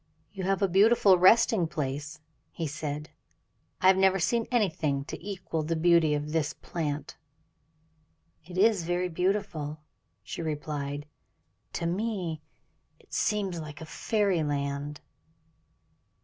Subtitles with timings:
[0.31, 2.19] "You have a beautiful resting place,"
[2.51, 3.11] he said.
[3.81, 7.17] "I have never seen anything to equal the beauty of this plant."
[8.43, 9.81] "It is very beautiful,"
[10.23, 11.05] she replied;
[11.73, 12.41] "to me
[12.97, 15.01] it seems like fairyland."